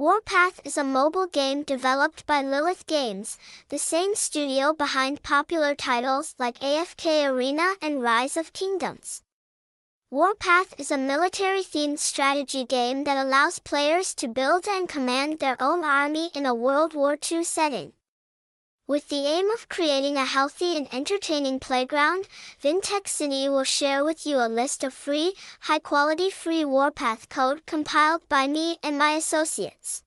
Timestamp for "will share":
23.48-24.04